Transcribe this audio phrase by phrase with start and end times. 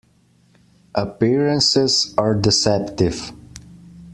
[0.95, 3.33] Appearances are deceptive.